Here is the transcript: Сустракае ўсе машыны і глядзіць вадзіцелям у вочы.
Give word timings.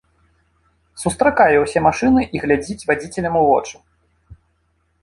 Сустракае 1.03 1.57
ўсе 1.65 1.79
машыны 1.89 2.21
і 2.37 2.43
глядзіць 2.47 2.85
вадзіцелям 2.93 3.35
у 3.45 3.47
вочы. 3.51 3.75